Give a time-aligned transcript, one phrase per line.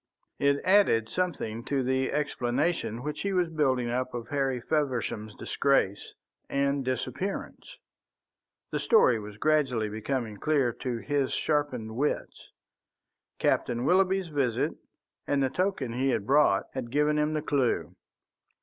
[0.39, 6.15] It added something to the explanation which he was building up of Harry Feversham's disgrace
[6.49, 7.77] and disappearance.
[8.71, 12.49] The story was gradually becoming clear to his sharpened wits.
[13.37, 14.71] Captain Willoughby's visit
[15.27, 17.95] and the token he had brought had given him the clue.